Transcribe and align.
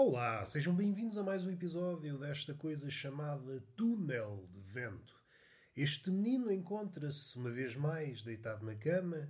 Olá, 0.00 0.46
sejam 0.46 0.72
bem-vindos 0.72 1.18
a 1.18 1.24
mais 1.24 1.44
um 1.44 1.50
episódio 1.50 2.16
desta 2.18 2.54
coisa 2.54 2.88
chamada 2.88 3.60
Túnel 3.74 4.48
de 4.52 4.60
Vento. 4.60 5.20
Este 5.74 6.08
menino 6.12 6.52
encontra-se 6.52 7.36
uma 7.36 7.50
vez 7.50 7.74
mais 7.74 8.22
deitado 8.22 8.64
na 8.64 8.76
cama, 8.76 9.28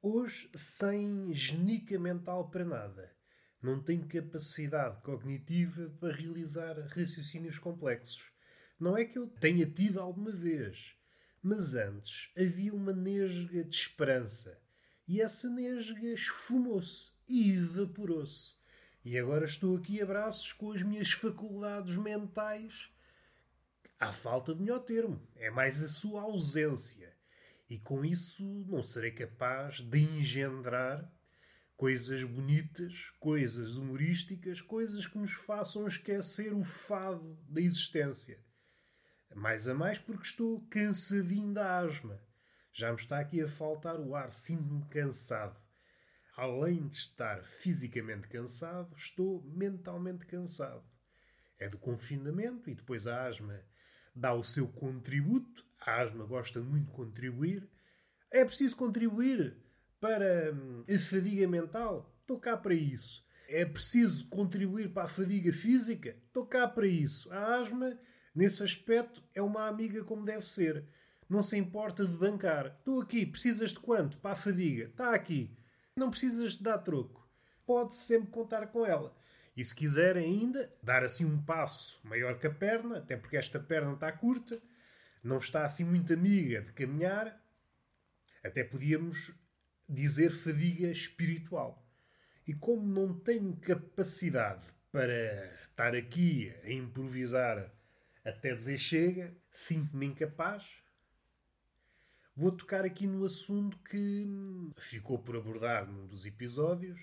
hoje 0.00 0.50
sem 0.54 1.30
genica 1.34 1.98
mental 1.98 2.48
para 2.48 2.64
nada. 2.64 3.14
Não 3.62 3.78
tem 3.78 4.00
capacidade 4.00 5.02
cognitiva 5.02 5.90
para 6.00 6.16
realizar 6.16 6.80
raciocínios 6.86 7.58
complexos. 7.58 8.32
Não 8.80 8.96
é 8.96 9.04
que 9.04 9.18
eu 9.18 9.26
tenha 9.26 9.66
tido 9.66 10.00
alguma 10.00 10.32
vez, 10.32 10.96
mas 11.42 11.74
antes 11.74 12.32
havia 12.38 12.72
uma 12.72 12.94
nesga 12.94 13.62
de 13.62 13.76
esperança. 13.76 14.58
E 15.06 15.20
essa 15.20 15.50
nesga 15.50 16.06
esfumou-se 16.06 17.12
e 17.28 17.52
evaporou-se. 17.52 18.63
E 19.04 19.18
agora 19.18 19.44
estou 19.44 19.76
aqui 19.76 20.00
a 20.00 20.06
braços 20.06 20.54
com 20.54 20.72
as 20.72 20.82
minhas 20.82 21.12
faculdades 21.12 21.94
mentais. 21.94 22.90
Há 24.00 24.14
falta 24.14 24.54
de 24.54 24.62
melhor 24.62 24.78
termo. 24.78 25.20
É 25.36 25.50
mais 25.50 25.84
a 25.84 25.88
sua 25.88 26.22
ausência. 26.22 27.14
E 27.68 27.78
com 27.78 28.02
isso 28.02 28.42
não 28.66 28.82
serei 28.82 29.10
capaz 29.10 29.80
de 29.80 30.00
engendrar 30.00 31.12
coisas 31.76 32.24
bonitas, 32.24 33.10
coisas 33.20 33.76
humorísticas, 33.76 34.62
coisas 34.62 35.06
que 35.06 35.18
nos 35.18 35.32
façam 35.32 35.86
esquecer 35.86 36.54
o 36.54 36.64
fado 36.64 37.38
da 37.46 37.60
existência. 37.60 38.42
Mais 39.34 39.68
a 39.68 39.74
mais 39.74 39.98
porque 39.98 40.26
estou 40.26 40.66
cansadinho 40.70 41.52
da 41.52 41.78
asma. 41.78 42.18
Já 42.72 42.90
me 42.90 42.96
está 42.98 43.20
aqui 43.20 43.42
a 43.42 43.48
faltar 43.48 44.00
o 44.00 44.14
ar, 44.14 44.32
sinto-me 44.32 44.82
cansado 44.86 45.63
além 46.36 46.86
de 46.88 46.96
estar 46.96 47.44
fisicamente 47.44 48.28
cansado, 48.28 48.94
estou 48.96 49.42
mentalmente 49.44 50.26
cansado. 50.26 50.84
É 51.58 51.68
do 51.68 51.78
confinamento 51.78 52.68
e 52.68 52.74
depois 52.74 53.06
a 53.06 53.26
asma 53.26 53.60
dá 54.14 54.34
o 54.34 54.42
seu 54.42 54.68
contributo. 54.68 55.64
A 55.80 56.00
asma 56.00 56.24
gosta 56.24 56.60
muito 56.60 56.86
de 56.86 56.92
contribuir. 56.92 57.68
É 58.30 58.44
preciso 58.44 58.76
contribuir 58.76 59.56
para 60.00 60.52
hum, 60.52 60.84
a 60.88 60.98
fadiga 60.98 61.46
mental? 61.46 62.14
Estou 62.20 62.38
cá 62.38 62.56
para 62.56 62.74
isso. 62.74 63.24
É 63.48 63.64
preciso 63.64 64.28
contribuir 64.28 64.92
para 64.92 65.04
a 65.04 65.08
fadiga 65.08 65.52
física? 65.52 66.16
Estou 66.26 66.46
cá 66.46 66.66
para 66.66 66.86
isso. 66.86 67.30
A 67.32 67.56
asma, 67.56 67.98
nesse 68.34 68.62
aspecto, 68.64 69.22
é 69.34 69.42
uma 69.42 69.68
amiga 69.68 70.02
como 70.02 70.24
deve 70.24 70.44
ser. 70.44 70.84
Não 71.28 71.42
se 71.42 71.56
importa 71.56 72.04
de 72.04 72.16
bancar. 72.16 72.74
Estou 72.78 73.00
aqui. 73.00 73.24
Precisas 73.24 73.70
de 73.70 73.80
quanto? 73.80 74.18
Para 74.18 74.32
a 74.32 74.36
fadiga. 74.36 74.86
Está 74.86 75.14
aqui. 75.14 75.56
Não 75.96 76.10
precisas 76.10 76.54
de 76.54 76.64
dar 76.64 76.78
troco. 76.78 77.24
Pode 77.64 77.96
sempre 77.96 78.30
contar 78.30 78.66
com 78.66 78.84
ela. 78.84 79.16
E 79.56 79.64
se 79.64 79.72
quiser 79.72 80.16
ainda, 80.16 80.72
dar 80.82 81.04
assim 81.04 81.24
um 81.24 81.40
passo 81.40 82.00
maior 82.02 82.36
que 82.36 82.48
a 82.48 82.50
perna, 82.52 82.98
até 82.98 83.16
porque 83.16 83.36
esta 83.36 83.60
perna 83.60 83.92
está 83.92 84.10
curta, 84.10 84.60
não 85.22 85.38
está 85.38 85.64
assim 85.64 85.84
muito 85.84 86.12
amiga 86.12 86.62
de 86.62 86.72
caminhar, 86.72 87.40
até 88.42 88.64
podíamos 88.64 89.32
dizer 89.88 90.32
fadiga 90.32 90.88
espiritual. 90.88 91.86
E 92.44 92.52
como 92.52 92.84
não 92.84 93.16
tenho 93.20 93.56
capacidade 93.56 94.66
para 94.90 95.46
estar 95.62 95.94
aqui 95.94 96.52
a 96.64 96.72
improvisar 96.72 97.72
até 98.24 98.52
dizer 98.52 98.78
chega, 98.78 99.32
sinto-me 99.52 100.06
incapaz, 100.06 100.64
Vou 102.36 102.50
tocar 102.50 102.84
aqui 102.84 103.06
no 103.06 103.24
assunto 103.24 103.78
que 103.88 104.26
ficou 104.78 105.16
por 105.16 105.36
abordar 105.36 105.86
num 105.86 106.04
dos 106.04 106.26
episódios. 106.26 107.00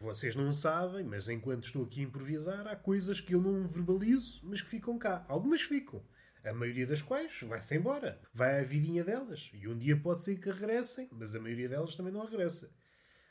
Vocês 0.00 0.34
não 0.34 0.52
sabem, 0.52 1.04
mas 1.04 1.28
enquanto 1.28 1.66
estou 1.66 1.84
aqui 1.84 2.00
a 2.00 2.02
improvisar, 2.02 2.66
há 2.66 2.74
coisas 2.74 3.20
que 3.20 3.36
eu 3.36 3.40
não 3.40 3.68
verbalizo, 3.68 4.40
mas 4.42 4.60
que 4.60 4.68
ficam 4.68 4.98
cá. 4.98 5.24
Algumas 5.28 5.62
ficam. 5.62 6.04
A 6.42 6.52
maioria 6.52 6.88
das 6.88 7.00
quais 7.00 7.40
vai-se 7.42 7.76
embora. 7.76 8.20
Vai 8.34 8.58
à 8.58 8.64
vidinha 8.64 9.04
delas. 9.04 9.48
E 9.54 9.68
um 9.68 9.78
dia 9.78 9.96
pode 9.96 10.24
ser 10.24 10.40
que 10.40 10.50
regressem, 10.50 11.08
mas 11.12 11.36
a 11.36 11.40
maioria 11.40 11.68
delas 11.68 11.94
também 11.94 12.12
não 12.12 12.24
regressa. 12.24 12.68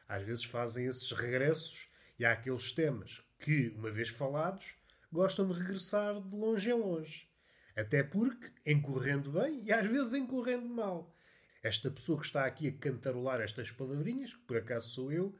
Às 0.07 0.23
vezes 0.23 0.45
fazem 0.45 0.85
esses 0.85 1.11
regressos 1.11 1.89
e 2.17 2.23
há 2.23 2.31
aqueles 2.31 2.71
temas 2.71 3.21
que, 3.37 3.67
uma 3.75 3.91
vez 3.91 4.07
falados, 4.07 4.77
gostam 5.11 5.45
de 5.45 5.59
regressar 5.59 6.21
de 6.21 6.35
longe 6.37 6.69
em 6.69 6.73
longe. 6.73 7.27
Até 7.75 8.01
porque, 8.01 8.49
encorrendo 8.65 9.33
bem 9.33 9.61
e 9.65 9.73
às 9.73 9.85
vezes 9.85 10.13
encorrendo 10.13 10.69
mal 10.69 11.13
esta 11.63 11.89
pessoa 11.89 12.19
que 12.19 12.25
está 12.25 12.45
aqui 12.45 12.67
a 12.67 12.73
cantarolar 12.73 13.39
estas 13.39 13.71
palavrinhas, 13.71 14.33
que 14.33 14.41
por 14.41 14.57
acaso 14.57 14.89
sou 14.89 15.11
eu, 15.11 15.33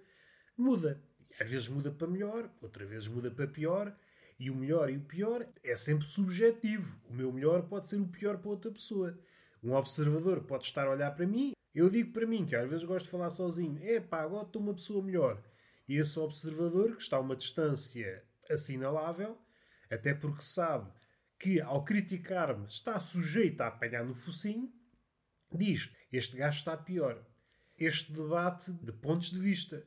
muda. 0.57 1.03
E 1.29 1.43
às 1.43 1.49
vezes 1.49 1.67
muda 1.67 1.91
para 1.91 2.07
melhor, 2.07 2.49
outras 2.61 2.87
vezes 2.87 3.07
muda 3.09 3.29
para 3.29 3.45
pior. 3.45 3.95
E 4.39 4.49
o 4.49 4.55
melhor 4.55 4.89
e 4.89 4.97
o 4.97 5.05
pior 5.05 5.45
é 5.63 5.75
sempre 5.75 6.07
subjetivo. 6.07 6.99
O 7.09 7.13
meu 7.13 7.31
melhor 7.31 7.63
pode 7.63 7.87
ser 7.87 7.97
o 7.97 8.07
pior 8.07 8.37
para 8.37 8.49
outra 8.49 8.71
pessoa. 8.71 9.17
Um 9.61 9.73
observador 9.73 10.41
pode 10.43 10.63
estar 10.63 10.87
a 10.87 10.91
olhar 10.91 11.11
para 11.11 11.27
mim. 11.27 11.53
Eu 11.73 11.89
digo 11.89 12.11
para 12.13 12.25
mim, 12.25 12.45
que 12.45 12.55
às 12.55 12.69
vezes 12.69 12.83
gosto 12.85 13.05
de 13.05 13.11
falar 13.11 13.29
sozinho, 13.29 13.79
é 13.81 13.99
pá, 13.99 14.21
agora 14.21 14.45
estou 14.45 14.61
uma 14.61 14.73
pessoa 14.73 15.03
melhor. 15.03 15.43
E 15.87 15.97
esse 15.97 16.19
observador, 16.19 16.95
que 16.95 17.03
está 17.03 17.17
a 17.17 17.19
uma 17.19 17.35
distância 17.35 18.23
assinalável, 18.49 19.37
até 19.89 20.13
porque 20.13 20.41
sabe 20.41 20.91
que 21.39 21.59
ao 21.59 21.83
criticar-me 21.83 22.65
está 22.65 22.99
sujeito 22.99 23.61
a 23.61 23.67
apanhar 23.67 24.05
no 24.05 24.15
focinho, 24.15 24.71
diz: 25.57 25.89
Este 26.11 26.37
gajo 26.37 26.57
está 26.57 26.77
pior. 26.77 27.25
Este 27.77 28.11
debate 28.11 28.71
de 28.71 28.91
pontos 28.91 29.31
de 29.31 29.39
vista. 29.39 29.85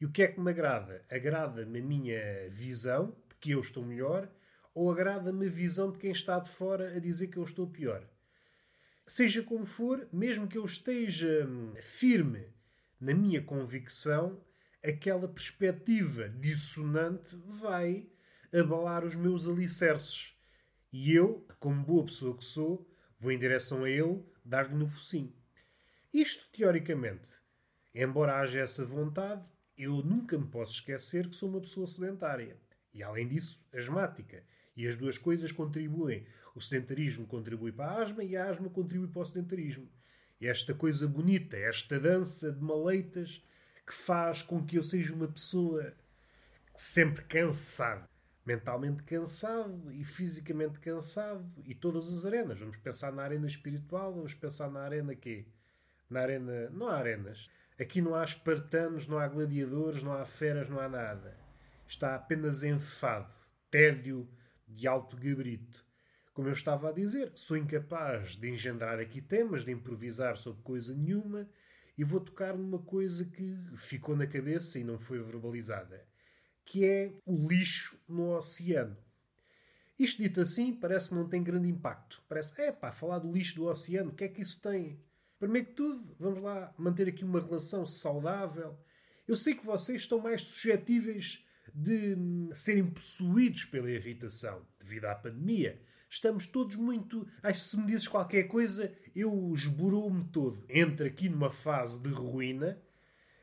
E 0.00 0.06
o 0.06 0.10
que 0.10 0.22
é 0.22 0.28
que 0.28 0.40
me 0.40 0.50
agrada? 0.50 1.04
Agrada-me 1.10 1.78
a 1.78 1.82
minha 1.82 2.50
visão 2.50 3.16
de 3.28 3.34
que 3.40 3.52
eu 3.52 3.60
estou 3.60 3.84
melhor 3.84 4.30
ou 4.74 4.90
agrada-me 4.90 5.46
a 5.46 5.50
visão 5.50 5.90
de 5.90 5.98
quem 5.98 6.10
está 6.10 6.38
de 6.38 6.50
fora 6.50 6.96
a 6.96 6.98
dizer 6.98 7.28
que 7.28 7.38
eu 7.38 7.44
estou 7.44 7.66
pior? 7.70 8.06
Seja 9.06 9.42
como 9.42 9.64
for, 9.64 10.08
mesmo 10.12 10.48
que 10.48 10.58
eu 10.58 10.64
esteja 10.64 11.46
hum, 11.46 11.72
firme 11.80 12.46
na 13.00 13.14
minha 13.14 13.42
convicção, 13.42 14.42
aquela 14.82 15.28
perspectiva 15.28 16.28
dissonante 16.28 17.36
vai 17.60 18.08
abalar 18.52 19.04
os 19.04 19.14
meus 19.14 19.46
alicerces. 19.46 20.34
E 20.92 21.12
eu, 21.12 21.46
como 21.58 21.84
boa 21.84 22.04
pessoa 22.04 22.36
que 22.36 22.44
sou, 22.44 22.88
vou 23.18 23.30
em 23.30 23.38
direção 23.38 23.84
a 23.84 23.90
ele 23.90 24.24
dar-lhe 24.44 24.74
no 24.74 24.88
focinho. 24.88 25.32
Isto, 26.12 26.48
teoricamente. 26.52 27.30
Embora 27.94 28.40
haja 28.40 28.60
essa 28.60 28.84
vontade, 28.84 29.50
eu 29.76 30.02
nunca 30.02 30.36
me 30.38 30.46
posso 30.46 30.72
esquecer 30.72 31.28
que 31.28 31.36
sou 31.36 31.48
uma 31.48 31.60
pessoa 31.60 31.86
sedentária. 31.86 32.56
E, 32.92 33.02
além 33.02 33.26
disso, 33.26 33.64
asmática. 33.72 34.42
E 34.76 34.86
as 34.86 34.96
duas 34.96 35.18
coisas 35.18 35.50
contribuem. 35.50 36.26
O 36.54 36.60
sedentarismo 36.60 37.26
contribui 37.26 37.72
para 37.72 37.90
a 37.90 38.02
asma 38.02 38.22
e 38.22 38.36
a 38.36 38.48
asma 38.48 38.68
contribui 38.68 39.08
para 39.08 39.22
o 39.22 39.24
sedentarismo. 39.24 39.88
Esta 40.40 40.74
coisa 40.74 41.08
bonita, 41.08 41.56
esta 41.56 41.98
dança 41.98 42.52
de 42.52 42.60
maleitas 42.60 43.42
que 43.86 43.94
faz 43.94 44.42
com 44.42 44.64
que 44.64 44.76
eu 44.76 44.82
seja 44.82 45.14
uma 45.14 45.28
pessoa 45.28 45.94
sempre 46.76 47.24
cansada 47.24 48.08
mentalmente 48.44 49.02
cansado 49.02 49.90
e 49.92 50.04
fisicamente 50.04 50.78
cansado 50.78 51.50
e 51.64 51.74
todas 51.74 52.12
as 52.12 52.24
arenas. 52.26 52.58
Vamos 52.58 52.76
pensar 52.76 53.12
na 53.12 53.22
arena 53.22 53.46
espiritual, 53.46 54.12
vamos 54.12 54.34
pensar 54.34 54.70
na 54.70 54.80
arena 54.80 55.14
quê? 55.14 55.46
Na 56.10 56.20
arena. 56.20 56.68
Não 56.70 56.88
há 56.88 56.98
arenas. 56.98 57.48
Aqui 57.80 58.02
não 58.02 58.14
há 58.14 58.22
espartanos, 58.22 59.08
não 59.08 59.18
há 59.18 59.26
gladiadores, 59.26 60.02
não 60.02 60.12
há 60.12 60.24
feras, 60.24 60.68
não 60.68 60.78
há 60.78 60.88
nada. 60.88 61.36
Está 61.88 62.14
apenas 62.14 62.62
enfado, 62.62 63.34
tédio 63.70 64.28
de 64.68 64.86
alto 64.86 65.16
gabarito. 65.16 65.84
Como 66.32 66.48
eu 66.48 66.52
estava 66.52 66.88
a 66.88 66.92
dizer, 66.92 67.32
sou 67.34 67.56
incapaz 67.56 68.36
de 68.36 68.50
engendrar 68.50 68.98
aqui 68.98 69.20
temas, 69.20 69.64
de 69.64 69.72
improvisar 69.72 70.36
sobre 70.36 70.62
coisa 70.62 70.94
nenhuma 70.94 71.48
e 71.96 72.02
vou 72.02 72.20
tocar 72.20 72.56
numa 72.56 72.80
coisa 72.80 73.24
que 73.24 73.56
ficou 73.76 74.16
na 74.16 74.26
cabeça 74.26 74.78
e 74.78 74.84
não 74.84 74.98
foi 74.98 75.22
verbalizada 75.22 76.04
que 76.64 76.84
é 76.84 77.12
o 77.26 77.48
lixo 77.48 77.98
no 78.08 78.36
oceano. 78.36 78.96
Isto 79.98 80.22
dito 80.22 80.40
assim, 80.40 80.74
parece 80.74 81.08
que 81.08 81.14
não 81.14 81.28
tem 81.28 81.42
grande 81.42 81.68
impacto. 81.68 82.22
Parece, 82.28 82.60
é 82.60 82.72
pá, 82.72 82.90
falar 82.90 83.20
do 83.20 83.32
lixo 83.32 83.56
do 83.56 83.66
oceano, 83.66 84.10
o 84.10 84.14
que 84.14 84.24
é 84.24 84.28
que 84.28 84.42
isso 84.42 84.60
tem? 84.60 84.98
Primeiro 85.38 85.68
que 85.68 85.74
tudo, 85.74 86.16
vamos 86.18 86.42
lá 86.42 86.72
manter 86.76 87.08
aqui 87.08 87.24
uma 87.24 87.40
relação 87.40 87.84
saudável. 87.84 88.76
Eu 89.26 89.36
sei 89.36 89.54
que 89.54 89.64
vocês 89.64 90.02
estão 90.02 90.18
mais 90.20 90.42
suscetíveis 90.42 91.44
de 91.72 92.14
hum, 92.14 92.50
serem 92.54 92.86
possuídos 92.86 93.64
pela 93.64 93.90
irritação 93.90 94.66
devido 94.78 95.06
à 95.06 95.14
pandemia. 95.14 95.80
Estamos 96.08 96.46
todos 96.46 96.76
muito. 96.76 97.26
Que 97.42 97.54
se 97.54 97.76
me 97.76 97.86
dizes 97.86 98.06
qualquer 98.06 98.44
coisa, 98.44 98.92
eu 99.14 99.52
esborou-me 99.52 100.24
todo. 100.24 100.64
Entra 100.68 101.06
aqui 101.06 101.28
numa 101.28 101.50
fase 101.50 102.00
de 102.02 102.08
ruína, 102.08 102.80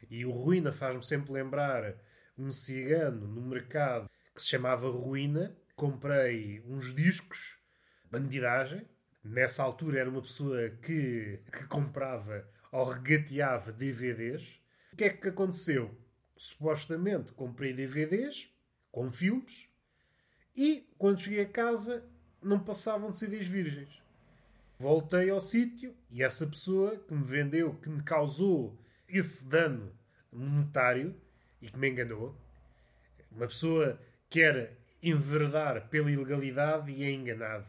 e 0.10 0.26
o 0.26 0.32
ruína 0.32 0.72
faz-me 0.72 1.06
sempre 1.06 1.32
lembrar 1.34 1.96
um 2.38 2.52
cigano 2.52 3.28
no 3.28 3.42
mercado 3.42 4.10
que 4.34 4.42
se 4.42 4.50
chamava 4.50 4.90
Ruína. 4.90 5.56
Comprei 5.76 6.62
uns 6.68 6.94
discos, 6.94 7.58
bandidagem. 8.10 8.88
Nessa 9.24 9.64
altura 9.64 10.00
era 10.00 10.10
uma 10.10 10.22
pessoa 10.22 10.70
que, 10.82 11.40
que 11.52 11.64
comprava 11.66 12.48
ou 12.72 12.86
regateava 12.86 13.72
DVDs. 13.72 14.60
O 14.94 14.96
que 14.96 15.04
é 15.06 15.10
que 15.10 15.28
aconteceu? 15.28 15.96
Supostamente 16.36 17.32
comprei 17.34 17.74
DVDs, 17.74 18.50
com 18.92 19.12
filmes, 19.12 19.68
e 20.56 20.90
quando 20.98 21.22
cheguei 21.22 21.42
a 21.42 21.50
casa 21.50 22.04
não 22.42 22.60
passavam 22.60 23.12
de 23.12 23.18
CDs 23.18 23.48
virgens. 23.48 24.02
Voltei 24.78 25.30
ao 25.30 25.40
sítio 25.40 25.96
e 26.10 26.24
essa 26.24 26.48
pessoa 26.48 26.98
que 26.98 27.14
me 27.14 27.24
vendeu, 27.24 27.76
que 27.76 27.90
me 27.90 28.02
causou 28.04 28.78
esse 29.08 29.48
dano 29.48 29.96
monetário 30.32 31.16
e 31.62 31.70
que 31.70 31.78
me 31.78 31.90
enganou, 31.90 32.36
uma 33.32 33.48
pessoa 33.48 34.00
quer 34.30 34.78
enverdar 35.02 35.90
pela 35.90 36.12
ilegalidade 36.12 36.92
e 36.92 37.04
é 37.04 37.12
enganado. 37.12 37.66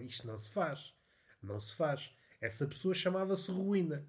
Isto 0.00 0.26
não 0.26 0.38
se 0.38 0.50
faz. 0.50 0.92
Não 1.42 1.58
se 1.58 1.74
faz. 1.74 2.10
Essa 2.40 2.66
pessoa 2.66 2.94
chamava-se 2.94 3.50
Ruína. 3.50 4.06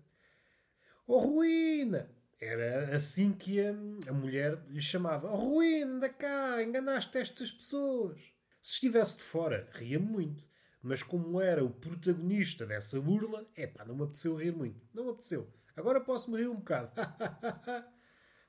Oh, 1.08 1.20
Ruína! 1.20 2.10
Era 2.40 2.96
assim 2.96 3.32
que 3.32 3.62
a, 3.62 3.72
a 4.10 4.14
mulher 4.14 4.62
lhe 4.68 4.82
chamava. 4.82 5.32
Oh, 5.32 5.36
Ruína, 5.36 6.00
da 6.00 6.10
cá, 6.10 6.62
enganaste 6.62 7.18
estas 7.18 7.52
pessoas. 7.52 8.20
Se 8.62 8.74
estivesse 8.74 9.18
de 9.18 9.24
fora, 9.24 9.70
ria-me 9.74 10.06
muito. 10.06 10.44
Mas 10.82 11.02
como 11.02 11.42
era 11.42 11.64
o 11.64 11.70
protagonista 11.70 12.66
dessa 12.66 13.00
burla, 13.00 13.48
é 13.56 13.66
pá, 13.66 13.86
não 13.86 13.96
me 13.96 14.04
apeteceu 14.04 14.36
rir 14.36 14.52
muito. 14.56 14.80
Não 14.94 15.06
me 15.06 15.12
apeteceu. 15.12 15.48
Agora 15.76 16.00
posso-me 16.00 16.38
rir 16.38 16.48
um 16.48 16.56
bocado. 16.56 16.92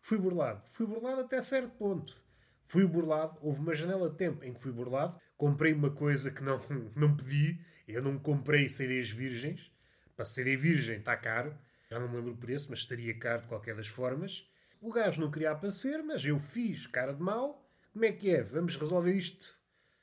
fui 0.07 0.19
burlado. 0.19 0.63
Fui 0.71 0.87
burlado 0.87 1.23
até 1.23 1.43
certo 1.43 1.71
ponto. 1.71 2.17
Fui 2.63 2.87
burlado. 2.87 3.37
Houve 3.41 3.59
uma 3.59 3.75
janela 3.75 4.09
de 4.09 4.17
tempo 4.17 4.45
em 4.45 4.53
que 4.53 4.61
fui 4.61 4.71
burlado. 4.71 5.21
Comprei 5.37 5.73
uma 5.73 5.91
coisa 5.91 6.31
que 6.31 6.45
não, 6.45 6.61
não 6.95 7.17
pedi. 7.17 7.61
Eu 7.89 8.01
não 8.01 8.17
comprei 8.17 8.69
CDs 8.69 9.11
virgens. 9.11 9.73
Para 10.15 10.25
CD 10.25 10.57
virgem 10.57 10.99
está 10.99 11.17
caro. 11.17 11.59
Já 11.91 11.99
não 11.99 12.09
me 12.09 12.17
lembro 12.17 12.35
o 12.35 12.37
preço, 12.37 12.69
mas 12.71 12.81
estaria 12.81 13.19
caro 13.19 13.43
de 13.43 13.49
qualquer 13.49 13.75
das 13.75 13.89
formas. 13.89 14.49
O 14.81 14.93
gajo 14.93 15.21
não 15.21 15.31
queria 15.31 15.51
aparecer, 15.51 16.01
mas 16.05 16.25
eu 16.25 16.39
fiz 16.39 16.87
cara 16.87 17.13
de 17.13 17.21
mal. 17.21 17.69
Como 17.93 18.05
é 18.05 18.13
que 18.13 18.31
é? 18.31 18.43
Vamos 18.43 18.77
resolver 18.77 19.13
isto 19.13 19.57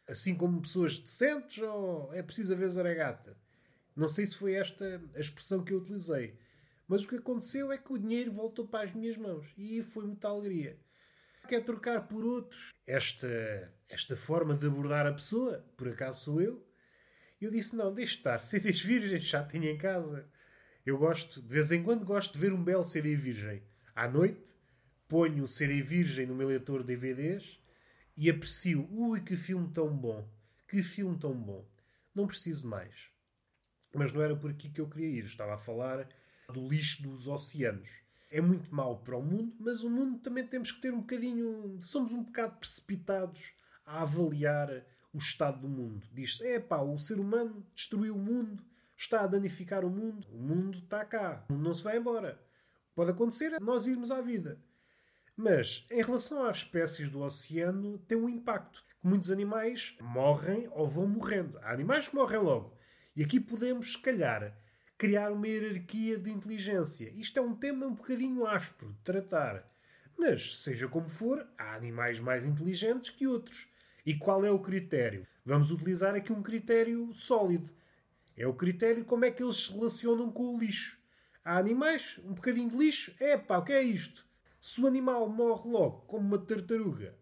assim 0.06 0.36
como 0.36 0.62
pessoas 0.62 0.98
decentes 0.98 1.64
ou 1.64 2.14
é 2.14 2.22
preciso 2.22 2.54
haver 2.54 2.70
zaragata? 2.70 3.38
Não 3.96 4.10
sei 4.10 4.26
se 4.26 4.36
foi 4.36 4.56
esta 4.56 5.02
a 5.16 5.20
expressão 5.20 5.64
que 5.64 5.72
eu 5.72 5.78
utilizei. 5.78 6.38
Mas 6.94 7.06
o 7.06 7.08
que 7.08 7.16
aconteceu 7.16 7.72
é 7.72 7.78
que 7.80 7.92
o 7.92 7.98
dinheiro 7.98 8.32
voltou 8.32 8.68
para 8.68 8.88
as 8.88 8.94
minhas 8.94 9.18
mãos. 9.18 9.52
E 9.58 9.82
foi 9.82 10.06
muita 10.06 10.28
alegria. 10.28 10.80
Quer 11.48 11.66
trocar 11.66 12.08
por 12.08 12.24
outros 12.24 12.70
esta, 12.86 13.74
esta 13.90 14.16
forma 14.16 14.56
de 14.56 14.68
abordar 14.68 15.08
a 15.08 15.12
pessoa? 15.12 15.66
Por 15.76 15.88
acaso 15.88 16.24
sou 16.24 16.40
eu? 16.40 16.64
Eu 17.42 17.50
disse, 17.50 17.76
não, 17.76 17.92
deixe 17.92 18.18
estar. 18.18 18.44
CDs 18.46 18.80
virgens 18.80 19.24
já 19.24 19.44
tenho 19.44 19.64
em 19.64 19.76
casa. 19.76 20.30
Eu 20.86 21.00
gosto, 21.00 21.42
de 21.42 21.48
vez 21.48 21.72
em 21.72 21.82
quando, 21.82 22.06
gosto 22.06 22.34
de 22.34 22.38
ver 22.38 22.54
um 22.54 22.64
belo 22.64 22.86
CD 22.86 23.16
virgem. 23.16 23.64
À 23.96 24.08
noite, 24.08 24.54
ponho 25.08 25.46
o 25.46 25.48
CD 25.48 25.82
virgem 25.82 26.28
no 26.28 26.36
meu 26.36 26.50
leitor 26.50 26.84
de 26.84 26.96
DVDs 26.96 27.60
e 28.16 28.30
aprecio. 28.30 28.88
Ui, 28.92 29.20
que 29.20 29.36
filme 29.36 29.68
tão 29.74 29.98
bom! 29.98 30.32
Que 30.68 30.84
filme 30.84 31.18
tão 31.18 31.34
bom! 31.34 31.68
Não 32.14 32.28
preciso 32.28 32.68
mais. 32.68 33.10
Mas 33.96 34.14
não 34.14 34.22
era 34.22 34.36
por 34.36 34.52
aqui 34.52 34.70
que 34.70 34.80
eu 34.80 34.88
queria 34.88 35.10
ir. 35.10 35.26
Estava 35.26 35.56
a 35.56 35.58
falar 35.58 36.08
do 36.54 36.68
lixo 36.68 37.04
dos 37.04 37.28
oceanos. 37.28 37.90
É 38.30 38.40
muito 38.40 38.74
mau 38.74 39.00
para 39.00 39.18
o 39.18 39.22
mundo, 39.22 39.56
mas 39.60 39.84
o 39.84 39.90
mundo 39.90 40.20
também 40.20 40.46
temos 40.48 40.72
que 40.72 40.82
ter 40.82 40.94
um 40.94 41.02
bocadinho. 41.02 41.78
Somos 41.82 42.14
um 42.14 42.24
bocado 42.24 42.58
precipitados 42.58 43.54
a 43.86 44.02
avaliar 44.02 44.84
o 45.14 45.18
estado 45.18 45.62
do 45.62 45.68
mundo. 45.68 46.08
Diz-se, 46.12 46.46
é 46.46 46.60
pá, 46.60 46.82
o 46.82 46.98
ser 46.98 47.20
humano 47.20 47.66
destruiu 47.76 48.16
o 48.16 48.20
mundo, 48.20 48.64
está 48.98 49.22
a 49.22 49.28
danificar 49.28 49.86
o 49.86 49.90
mundo, 49.90 50.28
o 50.32 50.38
mundo 50.38 50.80
está 50.80 51.06
cá, 51.06 51.46
o 51.50 51.54
mundo 51.54 51.64
não 51.64 51.74
se 51.74 51.84
vai 51.84 51.98
embora. 51.98 52.42
Pode 52.96 53.12
acontecer 53.12 53.60
nós 53.60 53.86
irmos 53.86 54.10
à 54.10 54.22
vida. 54.22 54.60
Mas, 55.36 55.86
em 55.92 56.02
relação 56.02 56.46
às 56.46 56.58
espécies 56.58 57.10
do 57.10 57.22
oceano, 57.22 57.98
tem 58.00 58.18
um 58.18 58.30
impacto. 58.30 58.84
Muitos 59.02 59.32
animais 59.32 59.96
morrem 60.00 60.68
ou 60.72 60.88
vão 60.88 61.08
morrendo. 61.08 61.58
Há 61.60 61.72
animais 61.72 62.08
que 62.08 62.16
morrem 62.16 62.40
logo. 62.40 62.78
E 63.16 63.24
aqui 63.24 63.40
podemos, 63.40 63.94
se 63.94 64.00
calhar, 64.00 64.58
criar 65.04 65.34
uma 65.34 65.46
hierarquia 65.46 66.18
de 66.18 66.32
inteligência. 66.32 67.12
Isto 67.18 67.38
é 67.38 67.42
um 67.42 67.54
tema 67.54 67.86
um 67.86 67.94
bocadinho 67.94 68.46
áspero 68.46 68.94
de 68.94 69.00
tratar. 69.00 69.70
Mas, 70.18 70.64
seja 70.64 70.88
como 70.88 71.10
for, 71.10 71.46
há 71.58 71.76
animais 71.76 72.22
mais 72.22 72.46
inteligentes 72.46 73.10
que 73.10 73.28
outros. 73.28 73.68
E 74.06 74.16
qual 74.16 74.46
é 74.46 74.50
o 74.50 74.60
critério? 74.60 75.28
Vamos 75.46 75.72
utilizar 75.72 76.16
aqui 76.16 76.32
um 76.32 76.42
critério 76.42 77.12
sólido. 77.12 77.70
É 78.38 78.48
o 78.48 78.54
critério 78.54 79.04
como 79.04 79.26
é 79.26 79.32
que 79.32 79.44
eles 79.44 79.66
se 79.66 79.74
relacionam 79.74 80.32
com 80.32 80.56
o 80.56 80.58
lixo. 80.58 80.98
Há 81.44 81.58
animais, 81.58 82.18
um 82.24 82.34
bocadinho 82.34 82.70
de 82.70 82.78
lixo. 82.78 83.14
É 83.20 83.38
pá, 83.38 83.58
o 83.58 83.66
que 83.66 83.74
é 83.74 83.84
isto? 83.84 84.26
Se 84.62 84.80
o 84.80 84.88
animal 84.88 85.28
morre 85.28 85.70
logo, 85.70 86.04
como 86.08 86.26
uma 86.26 86.38
tartaruga, 86.38 87.14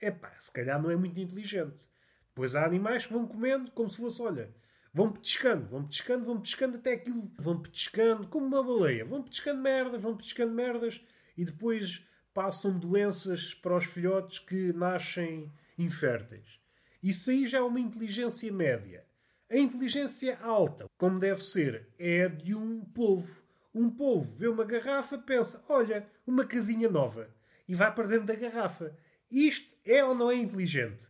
é 0.00 0.10
pá, 0.10 0.34
se 0.40 0.50
calhar 0.50 0.82
não 0.82 0.90
é 0.90 0.96
muito 0.96 1.20
inteligente. 1.20 1.86
Pois 2.34 2.56
há 2.56 2.64
animais 2.64 3.06
que 3.06 3.12
vão 3.12 3.28
comendo 3.28 3.70
como 3.70 3.88
se 3.88 3.98
fosse, 3.98 4.20
olha, 4.22 4.52
vão 4.92 5.12
petiscando, 5.12 5.66
vão 5.66 5.84
petiscando, 5.84 6.24
vão 6.24 6.36
petiscando 6.38 6.76
até 6.76 6.92
aquilo, 6.92 7.30
vão 7.38 7.60
petiscando 7.60 8.26
como 8.26 8.46
uma 8.46 8.62
baleia, 8.62 9.04
vão 9.04 9.22
petiscando 9.22 9.60
merdas, 9.60 10.02
vão 10.02 10.16
petiscando 10.16 10.52
merdas 10.52 11.00
e 11.36 11.44
depois 11.44 12.04
passam 12.34 12.78
doenças 12.78 13.54
para 13.54 13.76
os 13.76 13.84
filhotes 13.84 14.38
que 14.38 14.72
nascem 14.72 15.52
inférteis. 15.78 16.58
Isso 17.02 17.30
aí 17.30 17.46
já 17.46 17.58
é 17.58 17.62
uma 17.62 17.80
inteligência 17.80 18.52
média. 18.52 19.04
A 19.50 19.56
inteligência 19.56 20.38
alta, 20.42 20.86
como 20.98 21.18
deve 21.18 21.42
ser, 21.42 21.88
é 21.98 22.28
de 22.28 22.54
um 22.54 22.80
povo. 22.80 23.42
Um 23.74 23.88
povo 23.88 24.36
vê 24.36 24.48
uma 24.48 24.64
garrafa, 24.64 25.16
pensa: 25.16 25.64
olha, 25.68 26.06
uma 26.26 26.44
casinha 26.44 26.88
nova. 26.90 27.30
E 27.66 27.74
vai 27.74 27.94
para 27.94 28.08
dentro 28.08 28.26
da 28.26 28.34
garrafa. 28.34 28.94
Isto 29.30 29.76
é 29.84 30.04
ou 30.04 30.14
não 30.14 30.30
é 30.30 30.34
inteligente? 30.34 31.06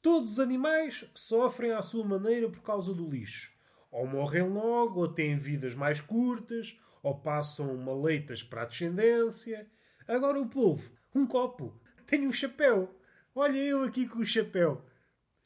Todos 0.00 0.32
os 0.32 0.40
animais 0.40 1.04
sofrem 1.14 1.72
à 1.72 1.82
sua 1.82 2.04
maneira 2.04 2.48
por 2.48 2.62
causa 2.62 2.94
do 2.94 3.08
lixo. 3.08 3.52
Ou 3.90 4.06
morrem 4.06 4.48
logo, 4.48 5.00
ou 5.00 5.08
têm 5.08 5.36
vidas 5.36 5.74
mais 5.74 6.00
curtas, 6.00 6.78
ou 7.02 7.18
passam 7.18 7.76
maleitas 7.76 8.42
para 8.42 8.62
a 8.62 8.64
descendência. 8.64 9.66
Agora 10.06 10.38
o 10.40 10.48
povo, 10.48 10.92
um 11.14 11.26
copo, 11.26 11.78
tem 12.06 12.26
um 12.26 12.32
chapéu. 12.32 12.94
Olha 13.34 13.58
eu 13.58 13.82
aqui 13.82 14.06
com 14.06 14.20
o 14.20 14.26
chapéu. 14.26 14.84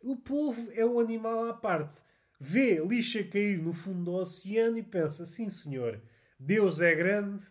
O 0.00 0.16
polvo 0.16 0.70
é 0.72 0.84
um 0.84 0.98
animal 0.98 1.48
à 1.48 1.54
parte. 1.54 2.02
Vê 2.38 2.84
lixa 2.84 3.22
cair 3.22 3.58
no 3.58 3.72
fundo 3.72 4.04
do 4.04 4.12
oceano 4.14 4.76
e 4.76 4.82
pensa: 4.82 5.24
sim, 5.24 5.48
senhor, 5.48 6.02
Deus 6.38 6.80
é 6.80 6.94
grande, 6.94 7.44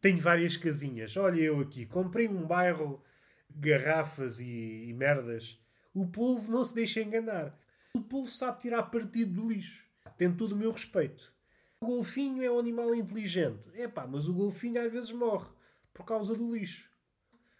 tenho 0.00 0.18
várias 0.18 0.56
casinhas. 0.56 1.16
Olha 1.16 1.40
eu 1.40 1.60
aqui, 1.60 1.84
comprei 1.84 2.26
um 2.26 2.46
bairro, 2.46 3.02
garrafas 3.50 4.40
e, 4.40 4.86
e 4.88 4.92
merdas. 4.94 5.58
O 5.94 6.06
polvo 6.06 6.52
não 6.52 6.64
se 6.64 6.74
deixa 6.74 7.00
enganar. 7.00 7.58
O 7.94 8.00
polvo 8.00 8.30
sabe 8.30 8.60
tirar 8.60 8.82
partido 8.84 9.32
do 9.40 9.48
lixo. 9.48 9.86
Tem 10.16 10.32
todo 10.34 10.52
o 10.52 10.56
meu 10.56 10.70
respeito. 10.70 11.32
O 11.80 11.86
golfinho 11.86 12.42
é 12.42 12.50
um 12.50 12.58
animal 12.58 12.94
inteligente. 12.94 13.70
É 13.74 13.86
pá, 13.86 14.06
mas 14.06 14.28
o 14.28 14.34
golfinho 14.34 14.84
às 14.84 14.90
vezes 14.90 15.12
morre 15.12 15.48
por 15.94 16.04
causa 16.04 16.34
do 16.34 16.54
lixo. 16.54 16.90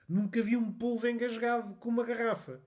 Nunca 0.08 0.42
vi 0.42 0.56
um 0.56 0.72
polvo 0.72 1.06
engasgado 1.06 1.74
com 1.74 1.88
uma 1.88 2.04
garrafa. 2.04 2.60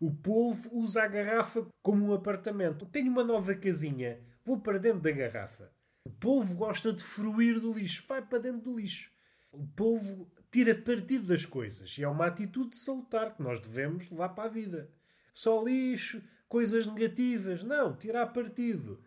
O 0.00 0.12
polvo 0.12 0.68
usa 0.72 1.02
a 1.02 1.08
garrafa 1.08 1.66
como 1.82 2.06
um 2.06 2.12
apartamento. 2.12 2.86
Tenho 2.86 3.10
uma 3.10 3.24
nova 3.24 3.54
casinha. 3.54 4.20
Vou 4.44 4.60
para 4.60 4.78
dentro 4.78 5.00
da 5.00 5.10
garrafa. 5.10 5.72
O 6.04 6.10
polvo 6.10 6.56
gosta 6.56 6.92
de 6.92 7.02
fruir 7.02 7.60
do 7.60 7.72
lixo. 7.72 8.04
Vai 8.08 8.20
para 8.20 8.38
dentro 8.38 8.62
do 8.62 8.76
lixo. 8.78 9.10
O 9.52 9.66
polvo 9.66 10.30
tira 10.50 10.74
partido 10.74 11.26
das 11.26 11.46
coisas. 11.46 11.96
E 11.96 12.02
é 12.02 12.08
uma 12.08 12.26
atitude 12.26 12.70
de 12.70 12.78
salutar 12.78 13.34
que 13.34 13.42
nós 13.42 13.60
devemos 13.60 14.10
levar 14.10 14.30
para 14.30 14.44
a 14.44 14.52
vida. 14.52 14.90
Só 15.32 15.62
lixo, 15.62 16.22
coisas 16.48 16.86
negativas. 16.86 17.62
Não, 17.62 17.96
tirar 17.96 18.26
partido. 18.26 19.02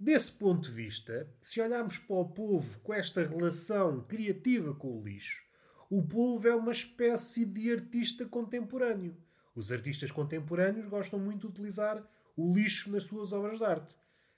Desse 0.00 0.32
ponto 0.32 0.68
de 0.68 0.74
vista, 0.74 1.28
se 1.40 1.60
olharmos 1.60 1.98
para 1.98 2.16
o 2.16 2.28
povo 2.28 2.78
com 2.80 2.94
esta 2.94 3.24
relação 3.24 4.04
criativa 4.04 4.74
com 4.74 4.96
o 4.96 5.04
lixo, 5.04 5.42
o 5.90 6.06
povo 6.06 6.46
é 6.46 6.54
uma 6.54 6.70
espécie 6.70 7.44
de 7.44 7.72
artista 7.72 8.26
contemporâneo. 8.26 9.16
Os 9.54 9.72
artistas 9.72 10.12
contemporâneos 10.12 10.88
gostam 10.88 11.18
muito 11.18 11.40
de 11.40 11.46
utilizar 11.48 12.08
o 12.36 12.54
lixo 12.54 12.92
nas 12.92 13.04
suas 13.04 13.32
obras 13.32 13.58
de 13.58 13.64
arte. 13.64 13.94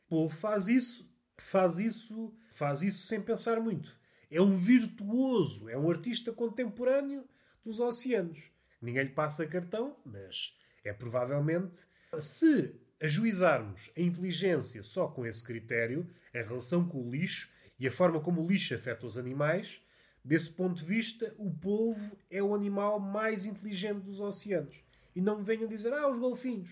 O 0.06 0.08
povo 0.08 0.34
faz 0.34 0.68
isso, 0.68 1.06
faz 1.36 1.78
isso, 1.78 2.34
faz 2.52 2.80
isso 2.80 3.06
sem 3.06 3.20
pensar 3.20 3.60
muito. 3.60 3.94
É 4.30 4.40
um 4.40 4.56
virtuoso, 4.56 5.68
é 5.68 5.76
um 5.76 5.90
artista 5.90 6.32
contemporâneo 6.32 7.28
dos 7.62 7.80
oceanos. 7.80 8.38
Ninguém 8.80 9.04
lhe 9.04 9.10
passa 9.10 9.46
cartão, 9.46 9.96
mas 10.06 10.56
é 10.84 10.92
provavelmente 10.92 11.86
se 12.18 12.74
ajuizarmos 13.00 13.90
a 13.96 14.00
inteligência 14.00 14.82
só 14.82 15.08
com 15.08 15.24
esse 15.24 15.42
critério, 15.42 16.08
a 16.34 16.38
relação 16.38 16.86
com 16.86 17.02
o 17.02 17.10
lixo 17.10 17.50
e 17.78 17.86
a 17.86 17.92
forma 17.92 18.20
como 18.20 18.42
o 18.42 18.46
lixo 18.46 18.74
afeta 18.74 19.06
os 19.06 19.16
animais, 19.16 19.80
Desse 20.24 20.50
ponto 20.50 20.76
de 20.76 20.84
vista, 20.84 21.34
o 21.38 21.50
polvo 21.50 22.16
é 22.30 22.42
o 22.42 22.54
animal 22.54 23.00
mais 23.00 23.46
inteligente 23.46 24.00
dos 24.00 24.20
oceanos. 24.20 24.76
E 25.16 25.20
não 25.20 25.38
me 25.38 25.44
venham 25.44 25.66
dizer, 25.66 25.92
ah, 25.94 26.08
os 26.08 26.18
golfinhos. 26.18 26.70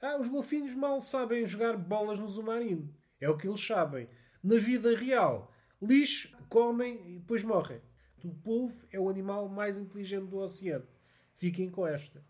Ah, 0.00 0.18
os 0.18 0.28
golfinhos 0.28 0.74
mal 0.74 1.00
sabem 1.00 1.46
jogar 1.46 1.76
bolas 1.76 2.18
no 2.18 2.28
submarino. 2.28 2.94
É 3.20 3.28
o 3.28 3.36
que 3.36 3.48
eles 3.48 3.66
sabem. 3.66 4.08
Na 4.42 4.56
vida 4.56 4.96
real, 4.96 5.52
lixo, 5.80 6.30
comem 6.48 7.00
e 7.06 7.18
depois 7.18 7.42
morrem. 7.42 7.80
O 8.22 8.34
polvo 8.34 8.86
é 8.92 9.00
o 9.00 9.08
animal 9.08 9.48
mais 9.48 9.78
inteligente 9.78 10.28
do 10.28 10.38
oceano. 10.38 10.86
Fiquem 11.36 11.70
com 11.70 11.86
esta. 11.86 12.22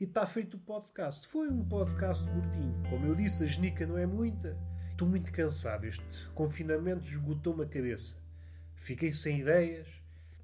E 0.00 0.04
está 0.04 0.24
feito 0.26 0.56
o 0.56 0.60
podcast. 0.60 1.26
Foi 1.26 1.48
um 1.48 1.64
podcast 1.64 2.24
curtinho. 2.30 2.74
Como 2.88 3.06
eu 3.06 3.14
disse, 3.14 3.44
a 3.44 3.46
genica 3.46 3.86
não 3.86 3.98
é 3.98 4.06
muita. 4.06 4.56
Estou 4.90 5.08
muito 5.08 5.32
cansado. 5.32 5.84
Este 5.86 6.28
confinamento 6.30 7.06
esgotou-me 7.06 7.64
a 7.64 7.68
cabeça. 7.68 8.16
Fiquei 8.76 9.12
sem 9.12 9.40
ideias. 9.40 9.88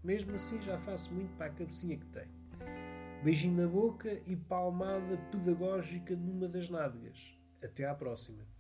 Mesmo 0.03 0.35
assim, 0.35 0.61
já 0.61 0.79
faço 0.79 1.13
muito 1.13 1.37
para 1.37 1.47
a 1.47 1.51
cabecinha 1.51 1.97
que 1.97 2.07
tenho. 2.07 2.35
Beijinho 3.23 3.63
na 3.63 3.69
boca 3.69 4.21
e 4.27 4.37
palmada 4.37 5.17
pedagógica 5.31 6.15
numa 6.17 6.49
das 6.49 6.69
nádegas. 6.69 7.19
Até 7.63 7.87
à 7.87 7.95
próxima. 7.95 8.54